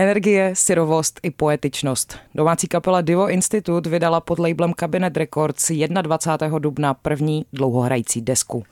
[0.00, 2.18] Energie, syrovost i poetičnost.
[2.34, 5.70] Domácí kapela Divo Institute vydala pod labelem Cabinet Records
[6.02, 6.58] 21.
[6.58, 8.64] dubna první dlouhohrající desku.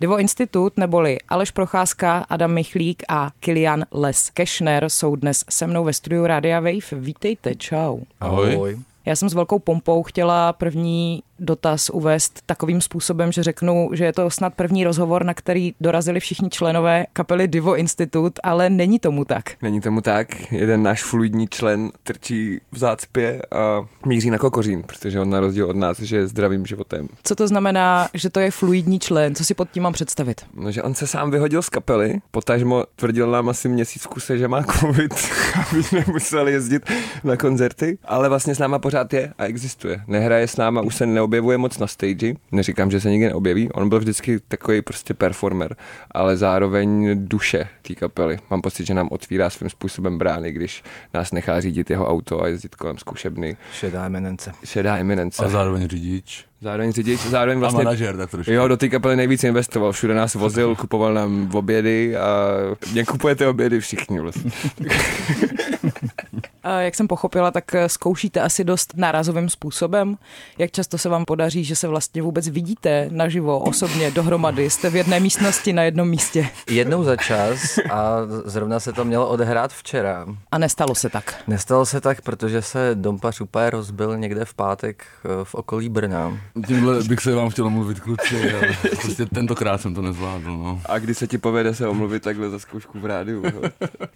[0.00, 5.84] Divo Institute neboli Aleš Procházka, Adam Michlík a Kilian Les Kešner jsou dnes se mnou
[5.84, 6.92] ve studiu Radia Wave.
[6.92, 8.00] Vítejte, čau.
[8.20, 8.54] Ahoj.
[8.54, 8.93] Ahoj.
[9.06, 14.12] Já jsem s velkou pompou chtěla první dotaz uvést takovým způsobem, že řeknu, že je
[14.12, 19.24] to snad první rozhovor, na který dorazili všichni členové kapely Divo Institute, ale není tomu
[19.24, 19.44] tak.
[19.62, 20.52] Není tomu tak.
[20.52, 25.70] Jeden náš fluidní člen trčí v zácpě a míří na kokořín, protože on na rozdíl
[25.70, 27.08] od nás že je zdravým životem.
[27.24, 29.34] Co to znamená, že to je fluidní člen?
[29.34, 30.40] Co si pod tím mám představit?
[30.54, 34.38] No, že on se sám vyhodil z kapely, potažmo tvrdil nám asi měsíc v kuse,
[34.38, 35.14] že má covid,
[35.70, 36.90] aby nemusel jezdit
[37.24, 40.00] na koncerty, ale vlastně s náma pořád je a existuje.
[40.06, 43.72] Nehraje s náma, už se ne neobjevuje moc na stage, neříkám, že se nikdy neobjeví,
[43.72, 45.76] on byl vždycky takový prostě performer,
[46.10, 48.38] ale zároveň duše té kapely.
[48.50, 50.82] Mám pocit, že nám otvírá svým způsobem brány, když
[51.14, 53.56] nás nechá řídit jeho auto a jezdit kolem zkušebny.
[53.72, 54.52] Šedá eminence.
[54.64, 55.44] Šedá eminence.
[55.44, 56.44] A zároveň řidič.
[56.60, 57.80] Zároveň řidič, zároveň vlastně...
[57.80, 58.52] A manažer, tak trošku.
[58.52, 62.48] Jo, do té kapely nejvíc investoval, všude nás vozil, kupoval nám obědy a
[62.92, 64.50] mě kupujete obědy všichni vlastně.
[66.64, 70.16] Jak jsem pochopila, tak eh, zkoušíte asi dost nárazovým způsobem.
[70.58, 74.70] Jak často se vám podaří, že se vlastně vůbec vidíte naživo, osobně, dohromady?
[74.70, 76.48] Jste v jedné místnosti na jednom místě?
[76.70, 80.26] Jednou za čas a zrovna se to mělo odehrát včera.
[80.52, 81.34] A nestalo se tak?
[81.46, 86.38] Nestalo se tak, protože se Dompař úplně rozbil někde v pátek eh, v okolí Brna.
[86.66, 88.68] Tímhle bych se vám chtěl omluvit kluci, ale
[89.00, 90.50] prostě tentokrát jsem to nezvládl.
[90.50, 90.80] No.
[90.86, 93.42] A kdy se ti povede se omluvit takhle za zkoušku v rádiu?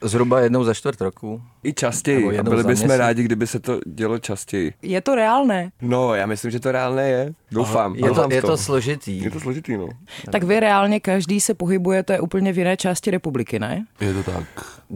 [0.03, 1.43] Zhruba jednou za čtvrt roku.
[1.63, 4.73] I častěji a byli bychom rádi, kdyby se to dělo častěji.
[4.83, 5.71] Je to reálné?
[5.83, 7.33] No, já myslím, že to reálné je.
[7.51, 7.95] Doufám.
[7.95, 9.23] Je to, je to složitý.
[9.23, 9.89] Je to složitý, no.
[10.33, 13.87] Tak vy reálně každý se pohybujete úplně v jiné části republiky, ne?
[14.01, 14.45] Je to tak.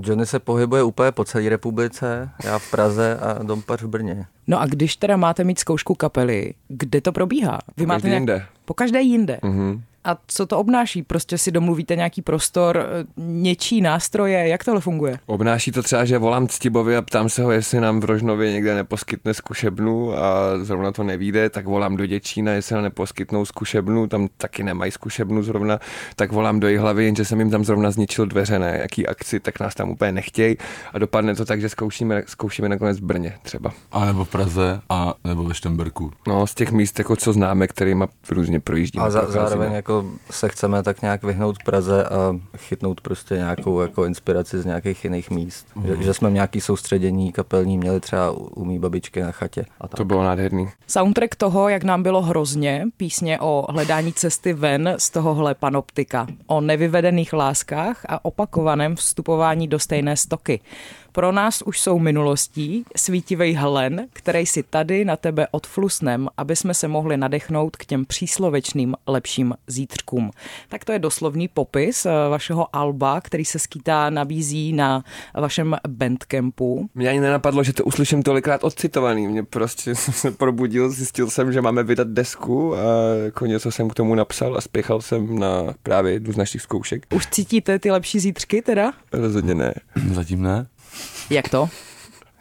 [0.02, 4.26] Johnny se pohybuje úplně po celé republice, já v Praze a Dompař v Brně.
[4.46, 7.58] No a když teda máte mít zkoušku kapely, kde to probíhá?
[7.76, 8.20] Vy po máte nějak...
[8.20, 8.46] jinde.
[8.64, 9.38] Po každé jinde.
[9.42, 9.80] Mm-hmm.
[10.04, 11.02] A co to obnáší?
[11.02, 15.18] Prostě si domluvíte nějaký prostor, eh, něčí nástroje, jak tohle funguje?
[15.26, 18.74] Obnáší to třeba, že volám Ctibovi a ptám se ho, jestli nám v Rožnově někde
[18.74, 24.28] neposkytne zkušebnu a zrovna to nevíde, tak volám do Děčína, jestli nám neposkytnou zkušebnu, tam
[24.36, 25.78] taky nemají zkušebnu zrovna,
[26.16, 29.60] tak volám do hlavy, jenže jsem jim tam zrovna zničil dveře na jaký akci, tak
[29.60, 30.56] nás tam úplně nechtějí
[30.92, 33.72] a dopadne to tak, že zkoušíme, zkoušíme nakonec v Brně třeba.
[33.92, 36.12] A nebo v Praze, a nebo ve Štemberku.
[36.28, 39.04] No, z těch míst, jako co známe, kterýma různě projíždíme.
[39.04, 43.80] A za, zároveň jako jako se chceme tak nějak vyhnout Praze a chytnout prostě nějakou
[43.80, 45.66] jako inspiraci z nějakých jiných míst.
[45.74, 45.86] Mm.
[45.86, 49.64] Že, že jsme nějaký soustředění kapelní měli třeba u mý babičky na chatě.
[49.80, 49.96] A tak.
[49.96, 50.68] To bylo nádherný.
[50.86, 56.60] Soundtrack toho, jak nám bylo hrozně, písně o hledání cesty ven z tohohle panoptika, o
[56.60, 60.60] nevyvedených láskách a opakovaném vstupování do stejné stoky
[61.12, 66.74] pro nás už jsou minulostí, svítivej hlen, který si tady na tebe odflusnem, aby jsme
[66.74, 70.30] se mohli nadechnout k těm příslovečným lepším zítřkům.
[70.68, 76.88] Tak to je doslovný popis eh, vašeho alba, který se skýtá, nabízí na vašem bandcampu.
[76.94, 79.28] Mě ani nenapadlo, že to uslyším tolikrát odcitovaný.
[79.28, 82.80] Mě prostě jsem se probudil, zjistil jsem, že máme vydat desku a
[83.24, 87.06] jako něco jsem k tomu napsal a spěchal jsem na právě jednu z našich zkoušek.
[87.14, 88.92] Už cítíte ty lepší zítřky teda?
[89.12, 89.74] Rozhodně ne.
[90.12, 90.66] Zatím ne.
[91.30, 91.68] Jak to?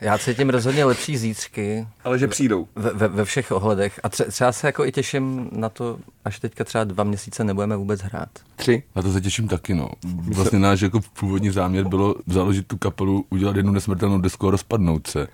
[0.01, 1.87] Já cítím rozhodně lepší zítřky.
[2.03, 2.67] Ale že přijdou.
[2.75, 3.99] Ve, ve, ve všech ohledech.
[4.03, 7.75] A tře, třeba se jako i těším na to, až teďka třeba dva měsíce nebudeme
[7.77, 8.29] vůbec hrát.
[8.55, 8.83] Tři.
[8.95, 9.89] Na to se těším taky, no.
[10.33, 15.07] Vlastně náš jako původní záměr bylo založit tu kapelu, udělat jednu nesmrtelnou desku a rozpadnout
[15.07, 15.27] se.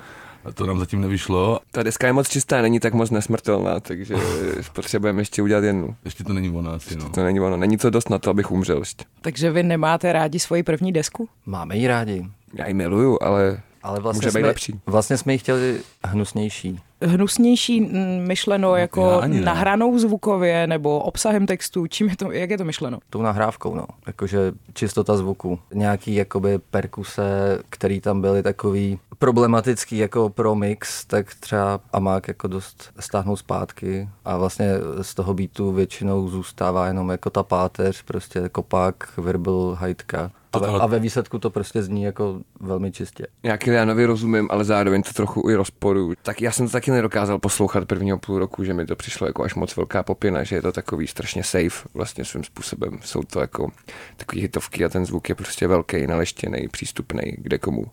[0.45, 1.59] A to nám zatím nevyšlo.
[1.72, 4.16] Ta deska je moc čistá, není tak moc nesmrtelná, takže
[4.73, 5.95] potřebujeme ještě udělat jednu.
[6.06, 7.09] Ještě to není ono asi, no.
[7.09, 9.06] To není ono, není to dost na to, abych umřel ještě.
[9.22, 11.29] Takže vy nemáte rádi svoji první desku?
[11.45, 12.25] Máme ji rádi.
[12.57, 14.79] Já ji miluju, ale ale vlastně může být jsme, lepší.
[14.85, 16.79] Vlastně jsme ji chtěli hnusnější.
[17.01, 17.81] Hnusnější
[18.19, 19.41] myšleno no, jako ne.
[19.41, 23.00] nahranou zvukově nebo obsahem textu, čím je to, jak je to myšleno?
[23.09, 23.85] Tou nahrávkou, no.
[24.07, 25.59] Jakože čistota zvuku.
[25.73, 32.48] Nějaký jakoby perkuse, který tam byly takový problematický jako pro mix, tak třeba Amák jako
[32.48, 34.71] dost stáhnou zpátky a vlastně
[35.01, 40.31] z toho beatu většinou zůstává jenom jako ta páteř, prostě kopák, virbel, hajtka.
[40.63, 43.27] A ve, a ve výsledku to prostě zní jako velmi čistě.
[43.44, 46.13] Já Kilianovi rozumím, ale zároveň to trochu i rozporu.
[46.21, 49.44] Tak já jsem to taky nedokázal poslouchat prvního půl roku, že mi to přišlo jako
[49.44, 53.00] až moc velká popina, že je to takový strašně safe vlastně svým způsobem.
[53.01, 53.71] Jsou to jako
[54.18, 57.86] takový hitovky a ten zvuk je prostě velký, naleštěný, přístupný kde komu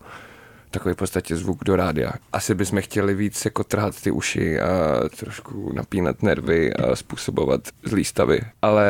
[0.74, 2.12] takový v podstatě zvuk do rádia.
[2.32, 8.04] Asi bychom chtěli víc jako trhat ty uši a trošku napínat nervy a způsobovat zlý
[8.04, 8.40] stavy.
[8.62, 8.88] Ale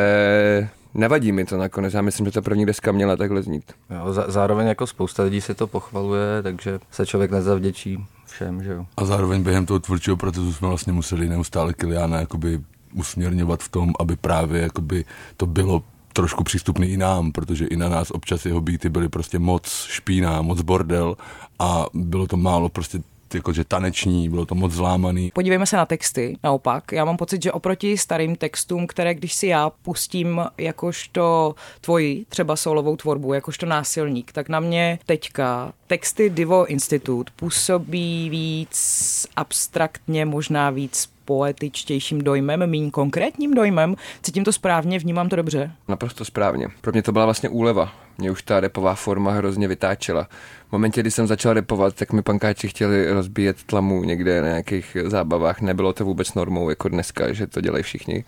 [0.95, 1.95] nevadí mi to nakonec.
[1.95, 3.73] Já myslím, že ta první deska měla takhle znít.
[3.91, 8.87] Jo, zároveň jako spousta lidí si to pochvaluje, takže se člověk nezavděčí všem, že jo.
[8.97, 12.61] A zároveň během toho tvůrčího procesu jsme vlastně museli neustále Kiliana jakoby
[12.95, 15.05] usměrňovat v tom, aby právě jakoby
[15.37, 15.83] to bylo
[16.13, 20.43] trošku přístupný i nám, protože i na nás občas jeho býty byly prostě moc špíná,
[20.43, 21.17] moc bordel
[21.59, 22.99] a bylo to málo prostě
[23.35, 25.31] jakože taneční, bylo to moc zlámaný.
[25.35, 26.93] Podívejme se na texty, naopak.
[26.93, 32.57] Já mám pocit, že oproti starým textům, které když si já pustím jakožto tvoji třeba
[32.57, 40.71] solovou tvorbu, jakožto násilník, tak na mě teďka texty Divo Institute působí víc abstraktně, možná
[40.71, 43.97] víc poetičtějším dojmem, méně konkrétním dojmem.
[44.23, 45.73] Cítím to správně, vnímám to dobře.
[45.89, 46.69] Naprosto správně.
[46.81, 48.04] Pro mě to byla vlastně úleva.
[48.19, 50.29] Mě už ta repová forma hrozně vytáčela.
[50.69, 54.97] V momentě, kdy jsem začal repovat, tak mi pankáči chtěli rozbíjet tlamu někde na nějakých
[55.07, 55.61] zábavách.
[55.61, 58.25] Nebylo to vůbec normou, jako dneska, že to dělají všichni.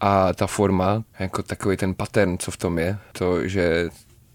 [0.00, 3.88] A ta forma, jako takový ten pattern, co v tom je, to, že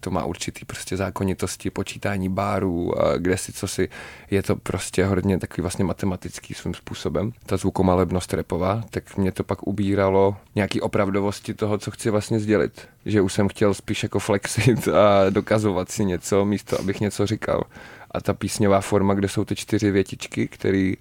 [0.06, 3.88] to má určitý prostě zákonitosti, počítání bárů kde si co si,
[4.30, 7.32] je to prostě hodně takový vlastně matematický svým způsobem.
[7.46, 12.88] Ta zvukomalebnost repová, tak mě to pak ubíralo nějaký opravdovosti toho, co chci vlastně sdělit.
[13.06, 17.62] Že už jsem chtěl spíš jako flexit a dokazovat si něco, místo abych něco říkal.
[18.10, 20.92] A ta písňová forma, kde jsou ty čtyři větičky, které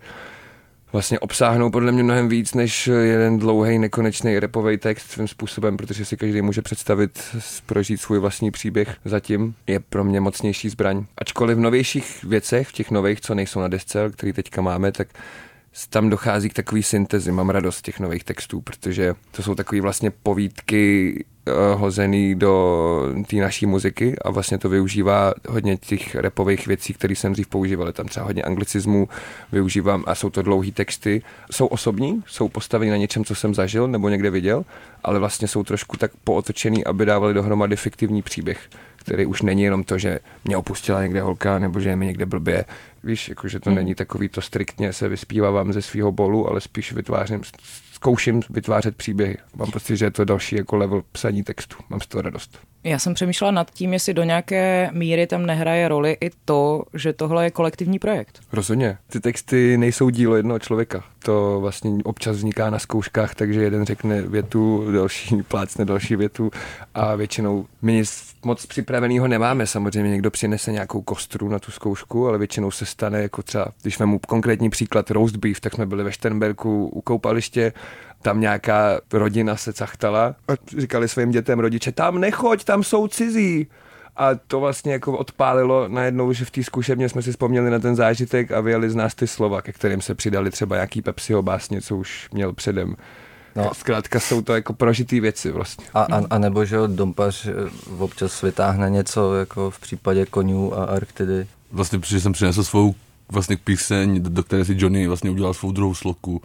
[0.92, 6.06] vlastně obsáhnou podle mě mnohem víc než jeden dlouhý nekonečný repový text svým způsobem, protože
[6.06, 7.36] si každý může představit,
[7.66, 11.06] prožít svůj vlastní příběh zatím, je pro mě mocnější zbraň.
[11.18, 15.08] Ačkoliv v novějších věcech, v těch nových, co nejsou na desce, který teďka máme, tak
[15.90, 17.32] tam dochází k takový syntezi.
[17.32, 23.36] Mám radost těch nových textů, protože to jsou takové vlastně povídky uh, hozený do té
[23.36, 27.92] naší muziky a vlastně to využívá hodně těch repových věcí, které jsem dřív používal.
[27.92, 29.10] Tam třeba hodně anglicismů
[29.52, 31.22] využívám a jsou to dlouhé texty.
[31.52, 34.66] Jsou osobní, jsou postaveny na něčem, co jsem zažil nebo někde viděl,
[35.04, 38.60] ale vlastně jsou trošku tak pootočený, aby dávali dohromady fiktivní příběh
[39.06, 42.26] který už není jenom to, že mě opustila někde holka, nebo že je mi někde
[42.26, 42.66] blbě.
[43.04, 43.78] Víš, jakože to hmm.
[43.78, 47.42] není takový to striktně se vyspívávám ze svého bolu, ale spíš vytvářím,
[47.94, 49.38] zkouším vytvářet příběhy.
[49.56, 51.76] Mám pocit, že je to další jako level psaní textu.
[51.90, 52.60] Mám z toho radost.
[52.86, 57.14] Já jsem přemýšlela nad tím, jestli do nějaké míry tam nehraje roli i to, že
[57.14, 58.40] tohle je kolektivní projekt.
[58.54, 58.98] Rozhodně.
[59.08, 61.04] Ty texty nejsou dílo jednoho člověka.
[61.20, 66.52] To vlastně občas vzniká na zkouškách, takže jeden řekne větu, další plácne další větu
[66.94, 69.68] a většinou my nic moc připraveného nemáme.
[69.68, 73.98] Samozřejmě někdo přinese nějakou kostru na tu zkoušku, ale většinou se stane jako třeba, když
[73.98, 77.74] mu konkrétní příklad roast beef, tak jsme byli ve Šternberku u koupaliště
[78.26, 83.68] tam nějaká rodina se cachtala a říkali svým dětem rodiče, tam nechoď, tam jsou cizí.
[84.16, 87.96] A to vlastně jako odpálilo najednou, že v té zkušebně jsme si vzpomněli na ten
[87.96, 91.82] zážitek a vyjeli z nás ty slova, ke kterým se přidali třeba nějaký Pepsiho básně,
[91.82, 92.96] co už měl předem.
[93.56, 93.74] No.
[93.74, 95.86] Zkrátka jsou to jako prožitý věci vlastně.
[95.94, 97.52] A, a, a nebo, že Dompař eh,
[98.00, 101.48] občas vytáhne něco jako v případě konňů a Arktidy.
[101.72, 102.96] Vlastně, protože jsem přinesl svou
[103.32, 106.42] vlastně píseň, do které si Johnny vlastně udělal svou druhou sloku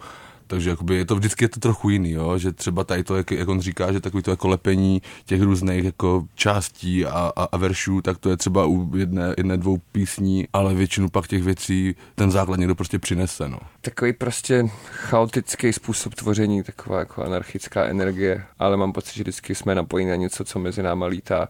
[0.51, 2.37] takže jakoby je to vždycky je to trochu jiný, jo?
[2.37, 5.83] že třeba tady to, jak, jak, on říká, že takový to jako lepení těch různých
[5.83, 10.47] jako částí a, a, a veršů, tak to je třeba u jedné, jedné, dvou písní,
[10.53, 13.49] ale většinu pak těch věcí ten základ někdo prostě přinese.
[13.49, 13.57] No.
[13.81, 19.75] Takový prostě chaotický způsob tvoření, taková jako anarchická energie, ale mám pocit, že vždycky jsme
[19.75, 21.47] napojeni na něco, co mezi náma lítá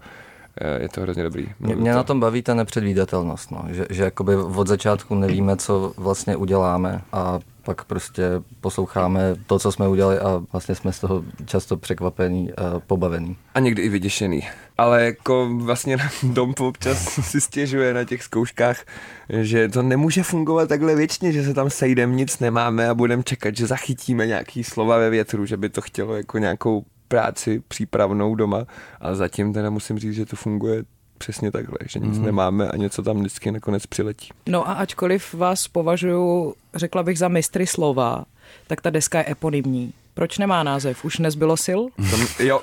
[0.80, 1.48] je to hrozně dobrý.
[1.60, 3.64] Mě, mě na tom baví ta nepředvídatelnost, no.
[3.70, 8.24] že, že jakoby od začátku nevíme, co vlastně uděláme a pak prostě
[8.62, 13.38] posloucháme to, co jsme udělali a vlastně jsme z toho často překvapení a pobavení.
[13.54, 14.48] A někdy i vyděšený.
[14.78, 16.98] Ale jako vlastně dom občas
[17.30, 18.86] si stěžuje na těch zkouškách,
[19.30, 23.58] že to nemůže fungovat takhle věčně, že se tam sejdeme, nic nemáme a budeme čekat,
[23.58, 28.66] že zachytíme nějaký slova ve větru, že by to chtělo jako nějakou práci přípravnou doma,
[29.02, 30.84] ale zatím teda musím říct, že to funguje
[31.22, 32.26] přesně takhle, že nic mm.
[32.26, 34.30] nemáme a něco tam vždycky nakonec přiletí.
[34.50, 38.26] No a ačkoliv vás považuji, řekla bych, za mistry slova,
[38.68, 39.94] tak ta deska je eponymní.
[40.14, 41.06] Proč nemá název?
[41.06, 41.82] Už nezbylo sil?
[42.12, 42.62] Tam, jo,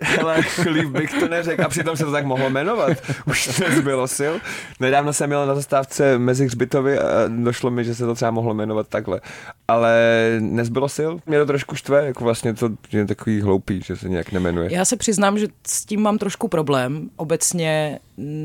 [0.00, 2.90] hele, líp bych to neřekl a přitom se to tak mohlo jmenovat.
[3.26, 4.34] Už nezbylo sil.
[4.80, 8.54] Nedávno jsem měl na zastávce mezi hřbitovy a došlo mi, že se to třeba mohlo
[8.54, 9.20] jmenovat takhle.
[9.68, 9.96] Ale
[10.40, 11.10] nezbylo sil.
[11.26, 14.72] Mě to trošku štve, jako vlastně to je takový hloupý, že se nějak nemenuje.
[14.72, 17.10] Já se přiznám, že s tím mám trošku problém.
[17.16, 17.98] Obecně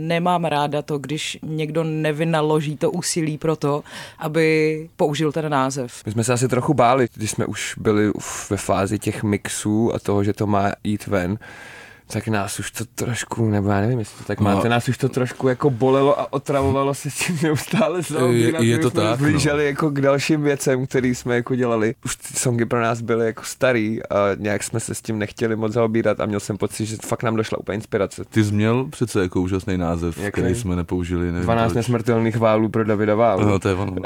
[0.07, 3.83] nemám ráda to, když někdo nevynaloží to úsilí pro to,
[4.19, 6.01] aby použil ten název.
[6.05, 8.11] My jsme se asi trochu báli, když jsme už byli
[8.49, 11.37] ve fázi těch mixů a toho, že to má jít ven,
[12.07, 14.43] tak nás už to trošku, nebo já nevím, jestli to tak No.
[14.55, 18.77] máte, nás už to trošku jako bolelo a otravovalo se s tím neustále zaobírat, je
[18.77, 21.95] my to jsme tak, Blíželi jako k dalším věcem, které jsme jako dělali.
[22.05, 25.55] Už ty songy pro nás byly jako starý a nějak jsme se s tím nechtěli
[25.55, 28.23] moc zaobírat a měl jsem pocit, že fakt nám došla úplně inspirace.
[28.29, 30.41] Ty jsi měl přece jako úžasný název, Jaký?
[30.41, 31.25] který jsme nepoužili.
[31.25, 31.75] Nevím 12 proč.
[31.75, 33.45] nesmrtelných válů pro Davida Válu.
[33.45, 33.95] No, to je ono.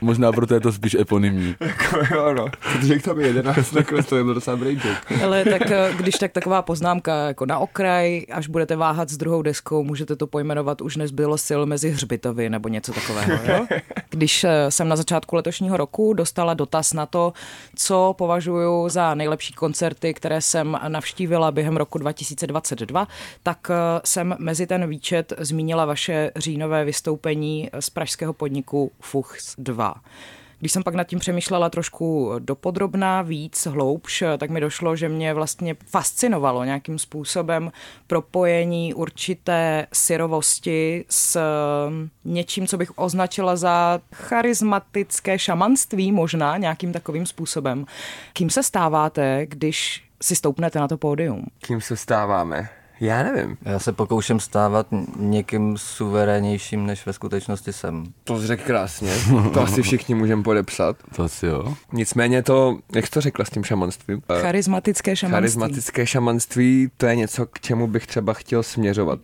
[0.00, 1.54] Možná proto je to spíš eponymní.
[2.14, 2.46] jo, no.
[2.72, 5.24] Protože tam je 11, nakonec to je docela dobrý joke.
[5.24, 9.42] Ale tak eh, když tak taková poznámka jako na okraj, až budete váhat s druhou
[9.42, 13.38] deskou, můžete to pojmenovat už nezbylo sil mezi hřbitovy nebo něco takového.
[13.44, 13.66] Jo?
[14.10, 17.32] Když eh, jsem na začátku letošního roku dostala dotaz na to,
[17.76, 23.08] co považuji za nejlepší koncerty, které jsem navštívila během roku 2022,
[23.42, 29.94] tak eh, jsem mezi ten výčet zmínila vaše říjnové vystoupení z pražského podniku Fuchs 2.
[30.58, 35.34] Když jsem pak nad tím přemýšlela trošku dopodrobná, víc, hloubš, tak mi došlo, že mě
[35.34, 37.72] vlastně fascinovalo nějakým způsobem
[38.06, 41.40] propojení určité syrovosti s
[41.88, 47.86] um, něčím, co bych označila za charismatické šamanství možná nějakým takovým způsobem.
[48.32, 51.46] Kým se stáváte, když si stoupnete na to pódium?
[51.58, 52.68] Kým se stáváme?
[53.00, 53.56] Já nevím.
[53.62, 54.86] Já se pokouším stávat
[55.16, 58.04] někým suverénnějším, než ve skutečnosti jsem.
[58.24, 59.12] To jsi řekl krásně.
[59.54, 60.96] To asi všichni můžeme podepsat.
[61.16, 61.74] To asi jo.
[61.92, 64.22] Nicméně to, jak jsi to řekla s tím šamanstvím?
[64.28, 65.36] Eh, Charismatické šamanství.
[65.40, 69.18] Charismatické šamanství, to je něco, k čemu bych třeba chtěl směřovat.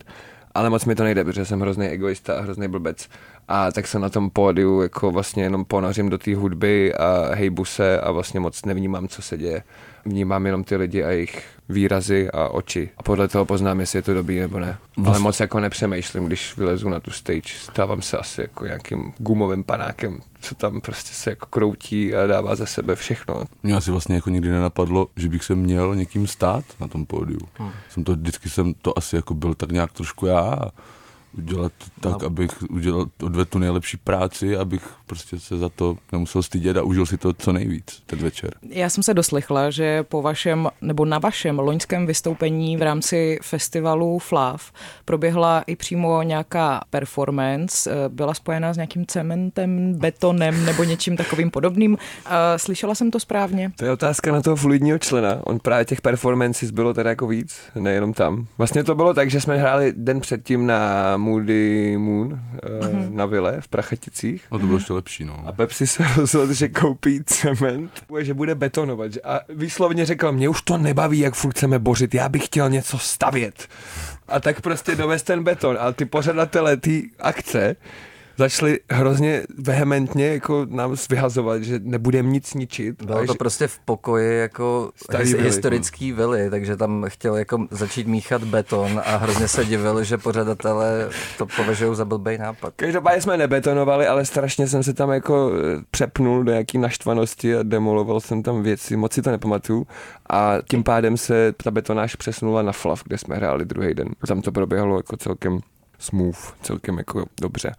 [0.55, 3.07] Ale moc mi to nejde, protože jsem hrozný egoista a hrozný blbec.
[3.47, 7.65] A tak se na tom pódiu jako vlastně jenom ponořím do té hudby a hejbu
[7.65, 9.63] se a vlastně moc nevnímám, co se děje.
[10.05, 12.89] Vnímám jenom ty lidi a jejich výrazy a oči.
[12.97, 14.77] A podle toho poznám, jestli je to dobrý nebo ne.
[15.05, 17.53] Ale moc jako nepřemýšlím, když vylezu na tu stage.
[17.59, 22.55] Stávám se asi jako nějakým gumovým panákem, co tam prostě se jako kroutí a dává
[22.55, 23.43] ze sebe všechno.
[23.63, 27.39] Mě asi vlastně jako nikdy nenapadlo, že bych se měl někým stát na tom pódiu.
[27.53, 27.71] Hmm.
[27.89, 30.71] Jsem to, vždycky jsem to asi jako byl tak nějak trošku já a
[31.37, 32.27] udělat tak, No.
[32.27, 37.05] abych udělal, odvedl tu nejlepší práci, abych prostě se za to nemusel stydět a užil
[37.05, 38.53] si to co nejvíc ten večer.
[38.69, 44.19] Já jsem se doslechla, že po vašem, nebo na vašem loňském vystoupení v rámci festivalu
[44.19, 44.71] Flav
[45.05, 51.51] proběhla i přímo nějaká performance, eh, byla spojená s nějakým cementem, betonem nebo něčím takovým
[51.51, 51.97] podobným.
[52.25, 53.71] Eh, Slyšela jsem to správně?
[53.75, 55.37] To je otázka na toho fluidního člena.
[55.43, 58.47] On právě těch performances bylo teda jako víc, nejenom tam.
[58.57, 63.13] Vlastně to bylo tak, že jsme hráli den předtím na Moody Moon mm-hmm.
[63.13, 64.45] na vile v Prachaticích.
[64.51, 65.43] No to bylo ještě lepší, no.
[65.45, 69.13] A Pepsi se rozhodl, že koupí cement, že bude betonovat.
[69.13, 72.69] že- A výslovně řekl, mě už to nebaví, jak furt chceme bořit, já bych chtěl
[72.69, 73.67] něco stavět.
[74.27, 75.77] A tak prostě dovez ten beton.
[75.79, 77.75] A ty pořadatelé té akce
[78.37, 83.03] začali hrozně vehementně jako nám vyhazovat, že nebudeme nic ničit.
[83.03, 85.43] Bylo to prostě v pokoji jako his, vily.
[85.43, 91.09] historický vily, takže tam chtěl jako začít míchat beton a hrozně se divil, že pořadatelé
[91.37, 92.73] to považují za blbej nápad.
[92.75, 95.51] Každopádně jsme nebetonovali, ale strašně jsem se tam jako
[95.91, 99.87] přepnul do nějaký naštvanosti a demoloval jsem tam věci, moc si to nepamatuju.
[100.29, 104.07] A tím pádem se ta betonáž přesunula na Flav, kde jsme hráli druhý den.
[104.27, 105.59] Tam to proběhlo jako celkem
[105.99, 107.71] smooth, celkem jako dobře.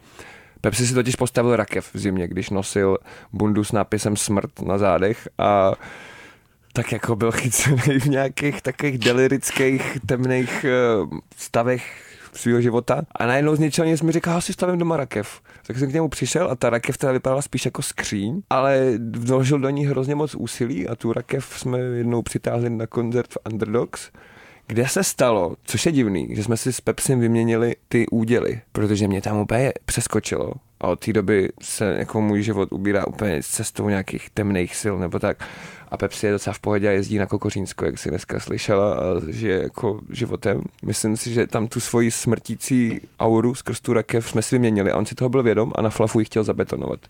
[0.65, 2.99] Pepsi si totiž postavil rakev v zimě, když nosil
[3.33, 5.73] bundu s nápisem smrt na zádech a
[6.73, 10.71] tak jako byl chycený v nějakých takových delirických temných eh,
[11.37, 11.85] stavech
[12.33, 15.41] svého života a najednou z ničeho nic mi říká, "Já si stavím doma rakev.
[15.67, 19.59] Tak jsem k němu přišel a ta rakev teda vypadala spíš jako skříň, ale vložil
[19.59, 24.11] do ní hrozně moc úsilí a tu rakev jsme jednou přitáhli na koncert v Underdogs,
[24.67, 29.09] kde se stalo, což je divný, že jsme si s Pepsim vyměnili ty úděly, protože
[29.09, 33.47] mě tam úplně přeskočilo a od té doby se jako můj život ubírá úplně s
[33.49, 35.49] cestou nějakých temných sil nebo tak.
[35.89, 39.01] A Pepsi je docela v pohodě a jezdí na Kokořínsko, jak si dneska slyšela, a
[39.29, 40.63] žije jako životem.
[40.83, 44.97] Myslím si, že tam tu svoji smrtící auru skrz tu rakev jsme si vyměnili a
[44.97, 47.01] on si toho byl vědom a na flafu ji chtěl zabetonovat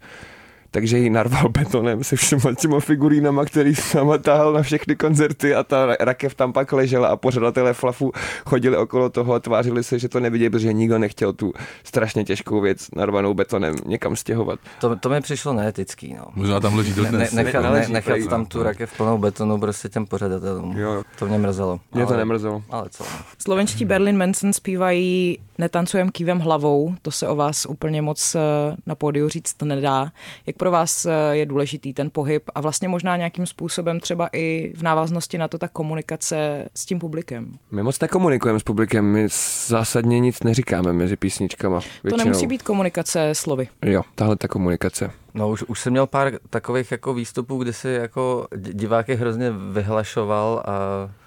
[0.75, 5.55] takže ji narval betonem se všema těma figurínama, který s náma tahal na všechny koncerty
[5.55, 8.13] a ta ra- rakev tam pak ležela a pořadatelé flafu
[8.47, 11.53] chodili okolo toho a tvářili se, že to nevidějí, protože nikdo nechtěl tu
[11.85, 14.61] strašně těžkou věc narvanou betonem někam stěhovat.
[14.81, 16.25] To, to mi přišlo neetický, no.
[16.35, 17.33] Možná tam leží Ne, dodnes.
[17.33, 18.47] ne, nechat, ne, nechat prý, tam no.
[18.47, 20.79] tu rakev plnou betonu prostě těm pořadatelům.
[20.79, 21.03] Jo.
[21.19, 21.81] To mě mrzelo.
[21.93, 22.63] Mě to ale- nemrzelo.
[22.71, 23.05] Ale co?
[23.05, 23.11] no.
[23.39, 28.41] Slovenští Berlin Manson zpívají Netancujem kývem hlavou, to se o vás úplně moc eh,
[28.87, 30.13] na pódiu říct nedá.
[30.47, 34.73] Jak pro vás eh, je důležitý ten pohyb a vlastně možná nějakým způsobem třeba i
[34.77, 37.59] v návaznosti na to ta komunikace s tím publikem?
[37.71, 39.29] My moc nekomunikujeme s publikem, my
[39.67, 41.81] zásadně nic neříkáme mezi písničkama.
[41.81, 42.25] To Většinou.
[42.25, 43.69] nemusí být komunikace slovy.
[43.83, 45.11] Jo, tahle ta komunikace.
[45.35, 49.51] No už, už jsem měl pár takových jako výstupů, kdy si jako di- diváky hrozně
[49.73, 50.73] vyhlašoval a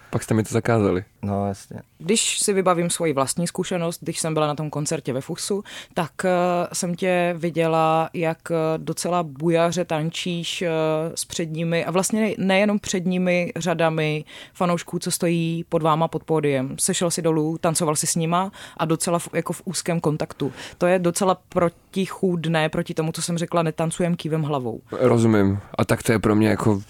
[0.10, 1.04] Pak jste mi to zakázali.
[1.22, 1.82] No jasně.
[1.98, 6.12] Když si vybavím svoji vlastní zkušenost, když jsem byla na tom koncertě ve Fuchsu, tak
[6.24, 6.30] uh,
[6.74, 10.68] jsem tě viděla, jak uh, docela bujaře tančíš uh,
[11.16, 16.76] s předními a vlastně nejenom předními řadami fanoušků, co stojí pod váma pod pódiem.
[16.80, 20.54] Sešel si dolů, tancoval si s nima a docela v, jako v úzkém kontaktu.
[20.78, 24.82] To je docela protichůdné proti tomu, co jsem řekla, netancujem kývem hlavou.
[24.92, 25.60] Rozumím.
[25.78, 26.82] A tak to je pro mě jako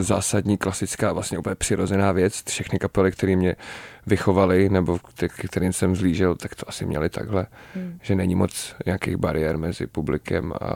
[0.00, 2.42] zásadní, klasická, vlastně úplně přirozená věc.
[2.58, 3.56] Všechny kapely, které mě
[4.06, 4.98] vychovali, nebo
[5.48, 7.98] kterým jsem zlížel, tak to asi měli takhle, hmm.
[8.02, 10.68] že není moc nějakých bariér mezi publikem a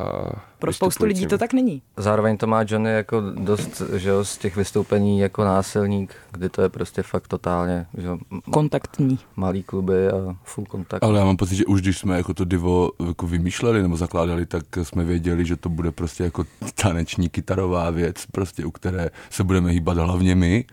[0.59, 1.83] Pro spoustu lidí to tak není.
[1.97, 6.63] Zároveň to má Johnny jako dost, že jo, z těch vystoupení jako násilník, kdy to
[6.63, 8.19] je prostě fakt totálně, že jo,
[8.51, 9.19] kontaktní.
[9.37, 11.05] Malý kluby a full kontakt.
[11.05, 14.47] Ale já mám pocit, že už když jsme jako to divo jako vymýšleli nebo zakládali,
[14.47, 19.45] tak jsme věděli, že to bude prostě jako taneční kytarová věc, prostě u které se
[19.45, 20.65] budeme hýbat hlavně my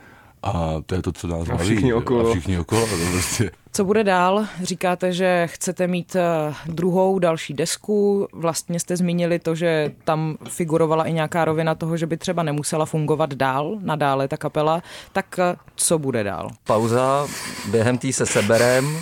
[0.43, 1.63] a to je to, co nás baví.
[1.63, 2.29] Všichni okolo.
[2.29, 3.51] A všichni okolo, to prostě.
[3.71, 4.45] Co bude dál?
[4.63, 8.27] Říkáte, že chcete mít eh, druhou, další desku.
[8.33, 12.85] Vlastně jste zmínili to, že tam figurovala i nějaká rovina toho, že by třeba nemusela
[12.85, 14.83] fungovat dál, nadále ta kapela.
[15.13, 16.49] Tak eh, co bude dál?
[16.63, 17.27] Pauza,
[17.71, 18.97] během tý se seberem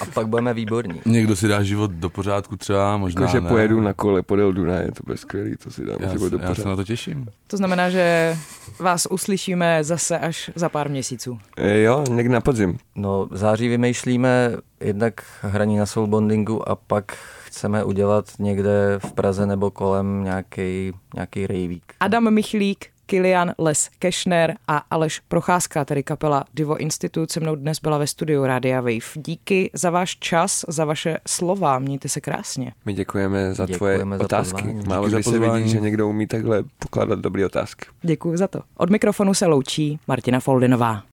[0.00, 1.00] a pak budeme výborní.
[1.06, 3.48] Někdo si dá život do pořádku třeba, možná Jako, že ne.
[3.48, 6.44] pojedu na kole podél Dunaje, to bude skvělý, to si dám Já, život do se-
[6.44, 6.68] já se pořádku.
[6.70, 7.26] na to těším.
[7.46, 8.36] To znamená, že
[8.78, 11.38] vás uslyšíme zase až za pár měsíců.
[11.56, 12.78] E, Jo, někdy na podzim.
[12.94, 19.46] No, v září vymýšlíme jednak hraní na soulbondingu a pak chceme udělat někde v Praze
[19.46, 21.82] nebo kolem nějaký, nějaký rejvík.
[22.00, 27.78] Adam Michlík, Kilian Les Kešner a Aleš Procházka, tedy kapela Divo Institute, se mnou dnes
[27.82, 29.00] byla ve studiu Rádia Wave.
[29.14, 32.72] Díky za váš čas, za vaše slova, mějte se krásně.
[32.84, 34.62] My děkujeme za Děkujeme tvoje za otázky.
[34.62, 34.82] pozvání.
[34.88, 37.86] Málo kdy se vidí, že někdo umí takhle pokládat dobré otázky.
[38.02, 38.60] Děkuji za to.
[38.76, 41.02] Od mikrofonu se loučí Martina Foldinová.